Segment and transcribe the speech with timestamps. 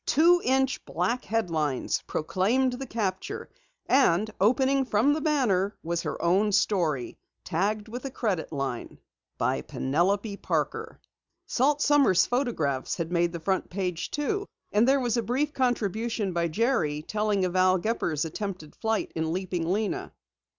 [0.07, 3.51] Two inch, black headlines proclaimed the capture,
[3.85, 8.97] and opening from the banner was her own story tagged with a credit line:
[9.37, 10.99] by Penelope Parker.
[11.45, 16.33] Salt Sommer's photographs had made the front page, too, and there was a brief contribution
[16.33, 20.13] by Jerry telling of Al Gepper's attempted flight in Leaping Lena.